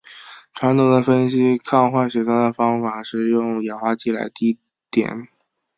[0.55, 4.57] 传统的分析抗坏血酸的方法是用氧化剂来滴
[4.89, 5.27] 定。